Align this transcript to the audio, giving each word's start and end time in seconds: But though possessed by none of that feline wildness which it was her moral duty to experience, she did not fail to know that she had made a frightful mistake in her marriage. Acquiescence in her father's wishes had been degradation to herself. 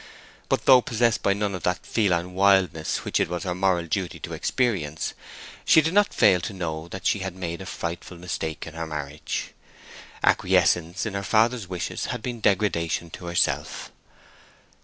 But 0.49 0.65
though 0.65 0.81
possessed 0.81 1.21
by 1.21 1.33
none 1.33 1.53
of 1.53 1.61
that 1.61 1.85
feline 1.85 2.33
wildness 2.33 3.05
which 3.05 3.19
it 3.19 3.27
was 3.29 3.43
her 3.43 3.53
moral 3.53 3.85
duty 3.85 4.19
to 4.21 4.33
experience, 4.33 5.13
she 5.63 5.79
did 5.79 5.93
not 5.93 6.11
fail 6.11 6.41
to 6.41 6.53
know 6.53 6.87
that 6.87 7.05
she 7.05 7.19
had 7.19 7.35
made 7.35 7.61
a 7.61 7.67
frightful 7.67 8.17
mistake 8.17 8.65
in 8.65 8.73
her 8.73 8.87
marriage. 8.87 9.51
Acquiescence 10.23 11.05
in 11.05 11.13
her 11.13 11.21
father's 11.21 11.67
wishes 11.67 12.05
had 12.05 12.23
been 12.23 12.39
degradation 12.41 13.11
to 13.11 13.27
herself. 13.27 13.91